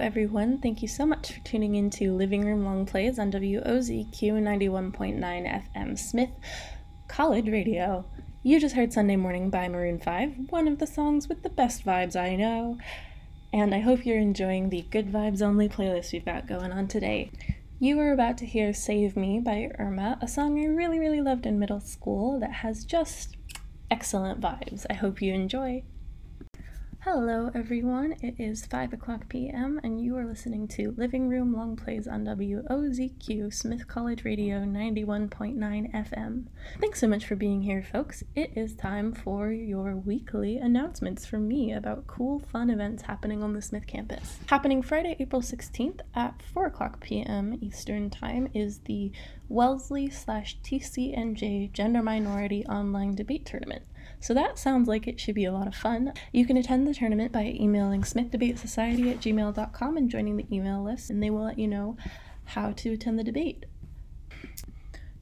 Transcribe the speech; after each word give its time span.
everyone. 0.00 0.58
Thank 0.58 0.80
you 0.80 0.88
so 0.88 1.04
much 1.04 1.32
for 1.32 1.40
tuning 1.40 1.74
in 1.74 1.90
to 1.90 2.14
Living 2.14 2.46
Room 2.46 2.64
Long 2.64 2.86
Plays 2.86 3.18
on 3.18 3.30
WOZQ 3.30 4.14
91.9 4.14 5.20
FM 5.20 5.98
Smith 5.98 6.30
College 7.06 7.48
Radio. 7.48 8.06
You 8.42 8.58
just 8.58 8.74
heard 8.74 8.94
Sunday 8.94 9.16
Morning 9.16 9.50
by 9.50 9.68
Maroon 9.68 9.98
5, 9.98 10.48
one 10.48 10.66
of 10.68 10.78
the 10.78 10.86
songs 10.86 11.28
with 11.28 11.42
the 11.42 11.50
best 11.50 11.84
vibes 11.84 12.16
I 12.16 12.34
know. 12.34 12.78
And 13.52 13.74
I 13.74 13.80
hope 13.80 14.06
you're 14.06 14.16
enjoying 14.16 14.70
the 14.70 14.86
Good 14.90 15.12
Vibes 15.12 15.42
Only 15.42 15.68
playlist 15.68 16.14
we've 16.14 16.24
got 16.24 16.48
going 16.48 16.72
on 16.72 16.88
today. 16.88 17.30
You 17.78 18.00
are 18.00 18.12
about 18.12 18.38
to 18.38 18.46
hear 18.46 18.72
Save 18.72 19.16
Me 19.16 19.38
by 19.38 19.70
Irma, 19.78 20.16
a 20.22 20.28
song 20.28 20.58
I 20.58 20.64
really, 20.64 20.98
really 20.98 21.20
loved 21.20 21.44
in 21.44 21.58
middle 21.58 21.80
school 21.80 22.40
that 22.40 22.52
has 22.52 22.86
just 22.86 23.36
excellent 23.90 24.40
vibes. 24.40 24.86
I 24.88 24.94
hope 24.94 25.20
you 25.20 25.34
enjoy. 25.34 25.84
Hello, 27.04 27.50
everyone. 27.54 28.14
It 28.20 28.34
is 28.38 28.66
5 28.66 28.92
o'clock 28.92 29.30
p.m., 29.30 29.80
and 29.82 30.04
you 30.04 30.18
are 30.18 30.26
listening 30.26 30.68
to 30.68 30.92
Living 30.98 31.30
Room 31.30 31.54
Long 31.54 31.74
Plays 31.74 32.06
on 32.06 32.26
WOZQ 32.26 33.54
Smith 33.54 33.88
College 33.88 34.22
Radio 34.22 34.58
91.9 34.58 35.56
FM. 35.94 36.44
Thanks 36.78 37.00
so 37.00 37.08
much 37.08 37.24
for 37.24 37.36
being 37.36 37.62
here, 37.62 37.82
folks. 37.82 38.22
It 38.34 38.52
is 38.54 38.74
time 38.74 39.14
for 39.14 39.50
your 39.50 39.96
weekly 39.96 40.58
announcements 40.58 41.24
from 41.24 41.48
me 41.48 41.72
about 41.72 42.06
cool, 42.06 42.38
fun 42.38 42.68
events 42.68 43.04
happening 43.04 43.42
on 43.42 43.54
the 43.54 43.62
Smith 43.62 43.86
campus. 43.86 44.36
Happening 44.48 44.82
Friday, 44.82 45.16
April 45.18 45.40
16th 45.40 46.00
at 46.14 46.42
4 46.52 46.66
o'clock 46.66 47.00
p.m. 47.00 47.58
Eastern 47.62 48.10
Time 48.10 48.50
is 48.52 48.80
the 48.80 49.10
Wellesley 49.48 50.10
slash 50.10 50.58
TCNJ 50.62 51.72
Gender 51.72 52.02
Minority 52.02 52.66
Online 52.66 53.14
Debate 53.14 53.46
Tournament. 53.46 53.84
So 54.20 54.34
that 54.34 54.58
sounds 54.58 54.86
like 54.86 55.08
it 55.08 55.18
should 55.18 55.34
be 55.34 55.46
a 55.46 55.52
lot 55.52 55.66
of 55.66 55.74
fun. 55.74 56.12
You 56.32 56.46
can 56.46 56.56
attend 56.58 56.86
the 56.86 56.94
tournament 56.94 57.32
by 57.32 57.56
emailing 57.58 58.02
smithdebatesociety 58.02 59.10
at 59.10 59.20
gmail.com 59.20 59.96
and 59.96 60.10
joining 60.10 60.36
the 60.36 60.46
email 60.54 60.82
list, 60.82 61.10
and 61.10 61.22
they 61.22 61.30
will 61.30 61.44
let 61.44 61.58
you 61.58 61.66
know 61.66 61.96
how 62.44 62.72
to 62.72 62.92
attend 62.92 63.18
the 63.18 63.24
debate. 63.24 63.64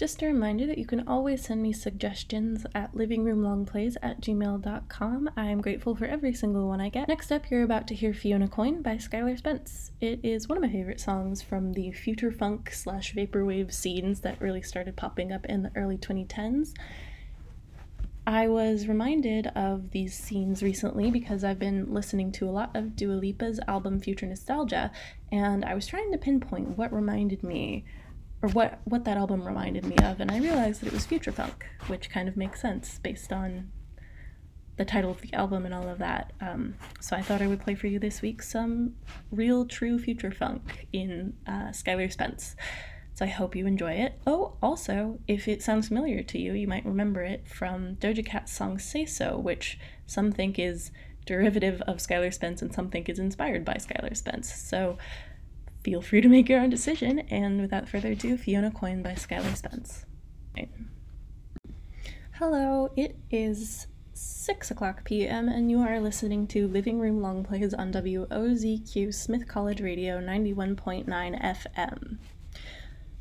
Just 0.00 0.22
a 0.22 0.26
reminder 0.26 0.66
that 0.66 0.78
you 0.78 0.86
can 0.86 1.06
always 1.06 1.44
send 1.44 1.62
me 1.62 1.74
suggestions 1.74 2.64
at 2.74 2.94
livingroomlongplays 2.94 3.96
at 4.00 4.22
gmail.com. 4.22 5.30
I 5.36 5.44
am 5.44 5.60
grateful 5.60 5.94
for 5.94 6.06
every 6.06 6.32
single 6.32 6.66
one 6.68 6.80
I 6.80 6.88
get. 6.88 7.06
Next 7.06 7.30
up, 7.30 7.50
you're 7.50 7.64
about 7.64 7.86
to 7.88 7.94
hear 7.94 8.14
Fiona 8.14 8.48
Coyne 8.48 8.80
by 8.80 8.96
Skylar 8.96 9.36
Spence. 9.36 9.90
It 10.00 10.20
is 10.22 10.48
one 10.48 10.56
of 10.56 10.62
my 10.62 10.70
favorite 10.70 11.00
songs 11.00 11.42
from 11.42 11.74
the 11.74 11.92
future 11.92 12.32
funk 12.32 12.72
slash 12.72 13.14
vaporwave 13.14 13.74
scenes 13.74 14.20
that 14.22 14.40
really 14.40 14.62
started 14.62 14.96
popping 14.96 15.32
up 15.32 15.44
in 15.44 15.64
the 15.64 15.72
early 15.76 15.98
2010s. 15.98 16.72
I 18.30 18.46
was 18.46 18.86
reminded 18.86 19.48
of 19.56 19.90
these 19.90 20.14
scenes 20.14 20.62
recently 20.62 21.10
because 21.10 21.42
I've 21.42 21.58
been 21.58 21.92
listening 21.92 22.30
to 22.32 22.48
a 22.48 22.52
lot 22.52 22.76
of 22.76 22.94
Dua 22.94 23.14
Lipa's 23.14 23.58
album 23.66 23.98
Future 23.98 24.24
Nostalgia, 24.24 24.92
and 25.32 25.64
I 25.64 25.74
was 25.74 25.88
trying 25.88 26.12
to 26.12 26.18
pinpoint 26.18 26.78
what 26.78 26.92
reminded 26.92 27.42
me, 27.42 27.84
or 28.40 28.48
what, 28.50 28.82
what 28.84 29.02
that 29.02 29.16
album 29.16 29.44
reminded 29.44 29.84
me 29.84 29.96
of, 30.04 30.20
and 30.20 30.30
I 30.30 30.38
realized 30.38 30.80
that 30.80 30.86
it 30.86 30.92
was 30.92 31.06
future 31.06 31.32
funk, 31.32 31.66
which 31.88 32.08
kind 32.08 32.28
of 32.28 32.36
makes 32.36 32.60
sense 32.62 33.00
based 33.00 33.32
on 33.32 33.72
the 34.76 34.84
title 34.84 35.10
of 35.10 35.22
the 35.22 35.34
album 35.34 35.66
and 35.66 35.74
all 35.74 35.88
of 35.88 35.98
that. 35.98 36.32
Um, 36.40 36.76
so 37.00 37.16
I 37.16 37.22
thought 37.22 37.42
I 37.42 37.48
would 37.48 37.60
play 37.60 37.74
for 37.74 37.88
you 37.88 37.98
this 37.98 38.22
week 38.22 38.44
some 38.44 38.94
real, 39.32 39.66
true 39.66 39.98
future 39.98 40.30
funk 40.30 40.86
in 40.92 41.32
uh, 41.48 41.70
Skylar 41.70 42.12
Spence. 42.12 42.54
So 43.20 43.26
I 43.26 43.28
hope 43.28 43.54
you 43.54 43.66
enjoy 43.66 43.92
it. 43.92 44.18
Oh, 44.26 44.54
also, 44.62 45.18
if 45.28 45.46
it 45.46 45.62
sounds 45.62 45.88
familiar 45.88 46.22
to 46.22 46.38
you, 46.38 46.54
you 46.54 46.66
might 46.66 46.86
remember 46.86 47.20
it 47.20 47.46
from 47.46 47.96
Doja 47.96 48.24
Cat's 48.24 48.50
song 48.50 48.78
Say 48.78 49.04
So, 49.04 49.36
which 49.36 49.78
some 50.06 50.32
think 50.32 50.58
is 50.58 50.90
derivative 51.26 51.82
of 51.82 51.98
Skylar 51.98 52.32
Spence 52.32 52.62
and 52.62 52.72
some 52.72 52.88
think 52.88 53.10
is 53.10 53.18
inspired 53.18 53.62
by 53.62 53.74
Skylar 53.74 54.16
Spence. 54.16 54.50
So 54.50 54.96
feel 55.84 56.00
free 56.00 56.22
to 56.22 56.30
make 56.30 56.48
your 56.48 56.60
own 56.62 56.70
decision. 56.70 57.18
And 57.28 57.60
without 57.60 57.90
further 57.90 58.12
ado, 58.12 58.38
Fiona 58.38 58.70
Coyne 58.70 59.02
by 59.02 59.12
Skylar 59.12 59.54
Spence. 59.54 60.06
Right. 60.56 60.70
Hello, 62.36 62.90
it 62.96 63.18
is 63.30 63.86
6 64.14 64.70
o'clock 64.70 65.04
p.m., 65.04 65.46
and 65.46 65.70
you 65.70 65.80
are 65.80 66.00
listening 66.00 66.46
to 66.46 66.66
Living 66.66 66.98
Room 66.98 67.20
Long 67.20 67.44
Plays 67.44 67.74
on 67.74 67.92
WOZQ 67.92 69.12
Smith 69.12 69.46
College 69.46 69.82
Radio 69.82 70.22
91.9 70.22 71.04
FM. 71.06 72.16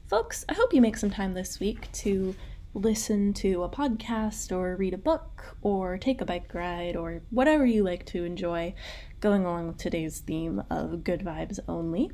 Folks, 0.09 0.43
I 0.49 0.55
hope 0.55 0.73
you 0.73 0.81
make 0.81 0.97
some 0.97 1.11
time 1.11 1.35
this 1.35 1.59
week 1.59 1.91
to 1.91 2.35
listen 2.73 3.31
to 3.33 3.61
a 3.61 3.69
podcast 3.69 4.51
or 4.51 4.75
read 4.75 4.95
a 4.95 4.97
book 4.97 5.55
or 5.61 5.99
take 5.99 6.19
a 6.19 6.25
bike 6.25 6.51
ride 6.51 6.95
or 6.95 7.21
whatever 7.29 7.63
you 7.63 7.83
like 7.83 8.07
to 8.07 8.23
enjoy 8.23 8.73
going 9.21 9.45
along 9.45 9.67
with 9.67 9.77
today's 9.77 10.21
theme 10.21 10.63
of 10.67 11.03
good 11.03 11.19
vibes 11.19 11.59
only. 11.67 12.09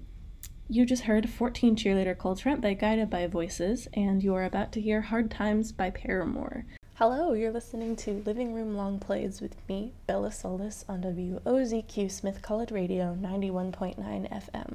You 0.67 0.85
just 0.85 1.03
heard 1.03 1.29
14 1.29 1.77
Cheerleader 1.77 2.17
Cold 2.17 2.41
Front 2.41 2.59
by 2.59 2.73
Guided 2.73 3.09
by 3.09 3.27
Voices, 3.27 3.87
and 3.93 4.21
you 4.21 4.35
are 4.35 4.43
about 4.43 4.73
to 4.73 4.81
hear 4.81 4.99
Hard 4.99 5.31
Times 5.31 5.71
by 5.71 5.89
Paramore. 5.89 6.65
Hello, 6.95 7.31
you're 7.31 7.53
listening 7.53 7.95
to 7.95 8.21
Living 8.25 8.53
Room 8.53 8.75
Long 8.75 8.99
Plays 8.99 9.39
with 9.39 9.55
me, 9.69 9.93
Bella 10.05 10.33
Solis, 10.33 10.83
on 10.89 11.01
WOZQ 11.01 12.11
Smith 12.11 12.41
College 12.41 12.71
Radio 12.71 13.17
91.9 13.21 13.95
FM. 13.97 14.73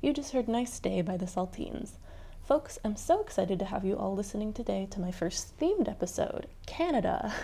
You 0.00 0.14
just 0.14 0.32
heard 0.32 0.48
Nice 0.48 0.80
Day 0.80 1.02
by 1.02 1.18
the 1.18 1.26
Saltines. 1.26 1.98
Folks, 2.46 2.78
I'm 2.84 2.94
so 2.94 3.20
excited 3.20 3.58
to 3.58 3.64
have 3.64 3.84
you 3.84 3.96
all 3.96 4.14
listening 4.14 4.52
today 4.52 4.86
to 4.92 5.00
my 5.00 5.10
first 5.10 5.58
themed 5.58 5.88
episode 5.88 6.46
Canada. 6.64 7.34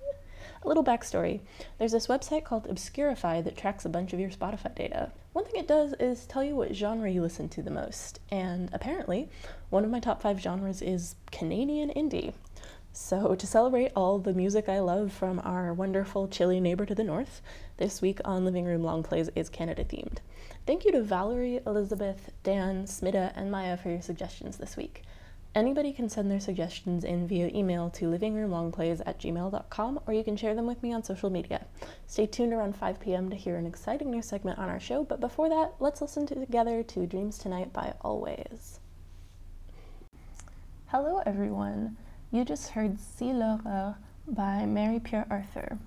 a 0.62 0.68
little 0.68 0.84
backstory 0.84 1.40
there's 1.76 1.90
this 1.90 2.06
website 2.06 2.44
called 2.44 2.68
Obscurify 2.68 3.42
that 3.42 3.56
tracks 3.56 3.84
a 3.84 3.88
bunch 3.88 4.12
of 4.12 4.20
your 4.20 4.30
Spotify 4.30 4.72
data. 4.72 5.10
One 5.32 5.44
thing 5.44 5.60
it 5.60 5.66
does 5.66 5.94
is 5.98 6.24
tell 6.26 6.44
you 6.44 6.54
what 6.54 6.72
genre 6.72 7.10
you 7.10 7.20
listen 7.20 7.48
to 7.48 7.62
the 7.62 7.72
most, 7.72 8.20
and 8.30 8.70
apparently, 8.72 9.28
one 9.70 9.84
of 9.84 9.90
my 9.90 9.98
top 9.98 10.22
five 10.22 10.40
genres 10.40 10.80
is 10.80 11.16
Canadian 11.32 11.90
indie. 11.90 12.32
So, 12.96 13.34
to 13.34 13.44
celebrate 13.44 13.90
all 13.96 14.20
the 14.20 14.32
music 14.32 14.68
I 14.68 14.78
love 14.78 15.12
from 15.12 15.40
our 15.42 15.74
wonderful, 15.74 16.28
chilly 16.28 16.60
neighbor 16.60 16.86
to 16.86 16.94
the 16.94 17.02
north, 17.02 17.42
this 17.76 18.00
week 18.00 18.20
on 18.24 18.44
Living 18.44 18.66
Room 18.66 18.84
Long 18.84 19.02
Plays 19.02 19.28
is 19.34 19.48
Canada 19.48 19.82
themed. 19.82 20.18
Thank 20.64 20.84
you 20.84 20.92
to 20.92 21.02
Valerie, 21.02 21.58
Elizabeth, 21.66 22.30
Dan, 22.44 22.84
Smida, 22.84 23.32
and 23.34 23.50
Maya 23.50 23.76
for 23.76 23.90
your 23.90 24.00
suggestions 24.00 24.58
this 24.58 24.76
week. 24.76 25.02
Anybody 25.56 25.92
can 25.92 26.08
send 26.08 26.30
their 26.30 26.38
suggestions 26.38 27.02
in 27.02 27.26
via 27.26 27.48
email 27.48 27.90
to 27.90 28.04
livingroomlongplays 28.04 29.02
at 29.04 29.18
gmail.com 29.18 30.00
or 30.06 30.14
you 30.14 30.22
can 30.22 30.36
share 30.36 30.54
them 30.54 30.66
with 30.66 30.80
me 30.80 30.92
on 30.92 31.02
social 31.02 31.30
media. 31.30 31.66
Stay 32.06 32.26
tuned 32.26 32.52
around 32.52 32.76
5 32.76 33.00
p.m. 33.00 33.28
to 33.28 33.34
hear 33.34 33.56
an 33.56 33.66
exciting 33.66 34.12
new 34.12 34.22
segment 34.22 34.60
on 34.60 34.68
our 34.68 34.78
show, 34.78 35.02
but 35.02 35.18
before 35.18 35.48
that, 35.48 35.74
let's 35.80 36.00
listen 36.00 36.28
to 36.28 36.36
together 36.36 36.84
to 36.84 37.08
Dreams 37.08 37.42
Tonite 37.42 37.72
by 37.72 37.92
Alvvays. 38.04 38.78
Hello, 40.86 41.20
everyone. 41.26 41.96
You 42.34 42.44
just 42.44 42.70
heard 42.70 42.98
Si 42.98 43.32
l'horreur 43.32 43.94
by 44.26 44.66
Marie-Pierre 44.66 45.28
Arthur. 45.30 45.78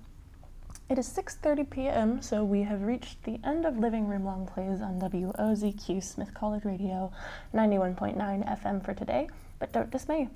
It 0.88 0.98
is 0.98 1.06
6:30 1.06 1.68
p.m., 1.68 2.22
so 2.22 2.42
we 2.42 2.62
have 2.62 2.80
reached 2.84 3.22
the 3.24 3.38
end 3.44 3.66
of 3.66 3.76
Living 3.76 4.08
Room 4.08 4.24
Long 4.24 4.46
Plays 4.46 4.80
on 4.80 4.98
WOZQ 4.98 6.02
Smith 6.02 6.32
College 6.32 6.64
Radio 6.64 7.12
91.9 7.52 8.16
FM 8.16 8.82
for 8.82 8.94
today, 8.94 9.28
but 9.58 9.72
don't 9.72 9.90
dismay. 9.90 10.30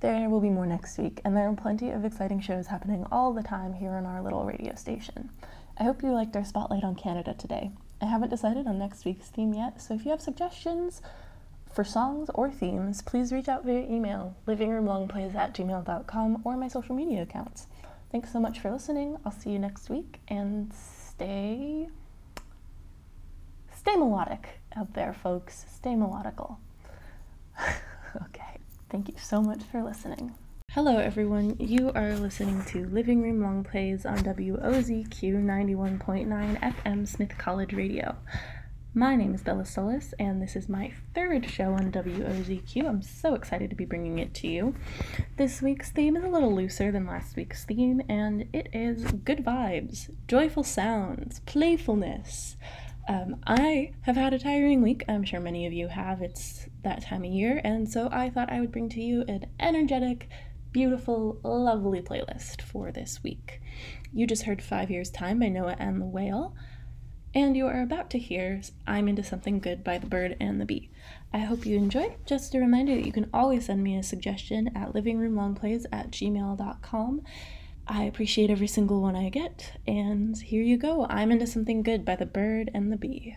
There 0.00 0.30
will 0.30 0.40
be 0.40 0.48
more 0.48 0.64
next 0.64 0.96
week, 0.96 1.20
and 1.26 1.36
there 1.36 1.46
are 1.46 1.54
plenty 1.54 1.90
of 1.90 2.06
exciting 2.06 2.40
shows 2.40 2.68
happening 2.68 3.04
all 3.12 3.34
the 3.34 3.42
time 3.42 3.74
here 3.74 3.92
on 3.92 4.06
our 4.06 4.22
little 4.22 4.46
radio 4.46 4.74
station. 4.76 5.28
I 5.76 5.84
hope 5.84 6.02
you 6.02 6.10
liked 6.14 6.36
our 6.36 6.44
spotlight 6.46 6.84
on 6.84 6.94
Canada 6.94 7.34
today. 7.34 7.70
I 8.00 8.06
haven't 8.06 8.30
decided 8.30 8.66
on 8.66 8.78
next 8.78 9.04
week's 9.04 9.28
theme 9.28 9.52
yet, 9.52 9.82
so 9.82 9.92
if 9.92 10.06
you 10.06 10.10
have 10.10 10.22
suggestions 10.22 11.02
for 11.72 11.84
songs 11.84 12.30
or 12.34 12.50
themes, 12.50 13.02
please 13.02 13.32
reach 13.32 13.48
out 13.48 13.64
via 13.64 13.80
email, 13.80 14.36
livingroomlongplays 14.46 15.34
at 15.34 15.54
gmail.com, 15.54 16.42
or 16.44 16.56
my 16.56 16.68
social 16.68 16.94
media 16.94 17.22
accounts. 17.22 17.66
Thanks 18.10 18.32
so 18.32 18.40
much 18.40 18.58
for 18.58 18.70
listening. 18.70 19.16
I'll 19.24 19.32
see 19.32 19.50
you 19.50 19.58
next 19.58 19.88
week 19.88 20.20
and 20.28 20.72
stay 20.74 21.88
stay 23.72 23.96
melodic 23.96 24.60
out 24.76 24.94
there, 24.94 25.14
folks. 25.14 25.64
Stay 25.72 25.90
melodical. 25.90 26.56
okay. 28.24 28.58
Thank 28.90 29.08
you 29.08 29.14
so 29.16 29.40
much 29.40 29.62
for 29.62 29.82
listening. 29.82 30.34
Hello, 30.72 30.98
everyone. 30.98 31.56
You 31.58 31.90
are 31.94 32.14
listening 32.14 32.64
to 32.66 32.86
Living 32.86 33.22
Room 33.22 33.40
Long 33.40 33.64
Plays 33.64 34.06
on 34.06 34.18
WOZQ 34.18 35.08
91.9 35.08 36.60
FM 36.60 37.08
Smith 37.08 37.36
College 37.38 37.72
Radio. 37.72 38.16
My 38.92 39.14
name 39.14 39.36
is 39.36 39.42
Bella 39.42 39.66
Solis, 39.66 40.14
and 40.18 40.42
this 40.42 40.56
is 40.56 40.68
my 40.68 40.92
third 41.14 41.48
show 41.48 41.74
on 41.74 41.92
WOZQ. 41.92 42.88
I'm 42.88 43.02
so 43.02 43.34
excited 43.34 43.70
to 43.70 43.76
be 43.76 43.84
bringing 43.84 44.18
it 44.18 44.34
to 44.34 44.48
you. 44.48 44.74
This 45.36 45.62
week's 45.62 45.90
theme 45.92 46.16
is 46.16 46.24
a 46.24 46.28
little 46.28 46.52
looser 46.52 46.90
than 46.90 47.06
last 47.06 47.36
week's 47.36 47.64
theme, 47.64 48.02
and 48.08 48.48
it 48.52 48.68
is 48.72 49.04
good 49.12 49.44
vibes, 49.44 50.10
joyful 50.26 50.64
sounds, 50.64 51.38
playfulness. 51.46 52.56
Um, 53.08 53.36
I 53.46 53.92
have 54.02 54.16
had 54.16 54.34
a 54.34 54.40
tiring 54.40 54.82
week. 54.82 55.04
I'm 55.08 55.22
sure 55.22 55.38
many 55.38 55.66
of 55.66 55.72
you 55.72 55.86
have. 55.86 56.20
It's 56.20 56.66
that 56.82 57.04
time 57.04 57.22
of 57.22 57.30
year, 57.30 57.60
and 57.62 57.88
so 57.88 58.08
I 58.10 58.28
thought 58.28 58.50
I 58.50 58.58
would 58.58 58.72
bring 58.72 58.88
to 58.88 59.00
you 59.00 59.22
an 59.28 59.46
energetic, 59.60 60.28
beautiful, 60.72 61.38
lovely 61.44 62.00
playlist 62.00 62.60
for 62.60 62.90
this 62.90 63.22
week. 63.22 63.60
You 64.12 64.26
just 64.26 64.42
heard 64.42 64.60
Five 64.60 64.90
Years 64.90 65.10
Time 65.10 65.38
by 65.38 65.48
Noah 65.48 65.76
and 65.78 66.00
the 66.00 66.06
Whale. 66.06 66.56
And 67.34 67.56
you 67.56 67.66
are 67.66 67.80
about 67.80 68.10
to 68.10 68.18
hear 68.18 68.60
I'm 68.86 69.06
Into 69.06 69.22
Something 69.22 69.60
Good 69.60 69.84
by 69.84 69.98
the 69.98 70.06
Bird 70.06 70.36
and 70.40 70.60
the 70.60 70.64
Bee. 70.64 70.90
I 71.32 71.38
hope 71.38 71.64
you 71.64 71.76
enjoy. 71.76 72.16
Just 72.26 72.54
a 72.54 72.58
reminder 72.58 72.94
that 72.94 73.06
you 73.06 73.12
can 73.12 73.30
always 73.32 73.66
send 73.66 73.84
me 73.84 73.96
a 73.96 74.02
suggestion 74.02 74.76
at 74.76 74.92
livingroomlongplays 74.92 75.86
at 75.92 76.10
gmail.com. 76.10 77.22
I 77.86 78.02
appreciate 78.04 78.50
every 78.50 78.66
single 78.66 79.00
one 79.00 79.14
I 79.14 79.28
get, 79.28 79.78
and 79.86 80.36
here 80.36 80.62
you 80.62 80.76
go 80.76 81.06
I'm 81.08 81.30
Into 81.30 81.46
Something 81.46 81.82
Good 81.82 82.04
by 82.04 82.16
the 82.16 82.26
Bird 82.26 82.70
and 82.74 82.90
the 82.90 82.96
Bee. 82.96 83.36